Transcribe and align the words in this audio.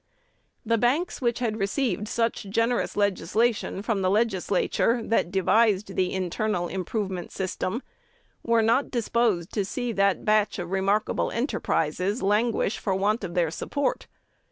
The 0.65 0.79
banks 0.79 1.21
which 1.21 1.37
had 1.37 1.59
received 1.59 2.07
such 2.07 2.47
generous 2.49 2.97
legislation 2.97 3.83
from 3.83 4.01
the 4.01 4.09
Legislature 4.09 4.99
that 5.03 5.29
devised 5.31 5.95
the 5.95 6.11
internal 6.11 6.67
improvement 6.67 7.31
system 7.31 7.83
were 8.41 8.63
not 8.63 8.89
disposed 8.89 9.53
to 9.53 9.63
see 9.63 9.91
that 9.91 10.25
batch 10.25 10.57
of 10.57 10.71
remarkable 10.71 11.29
enterprises 11.29 12.23
languish 12.23 12.79
for 12.79 12.95
want 12.95 13.23
of 13.23 13.35
their 13.35 13.51
support. 13.51 14.07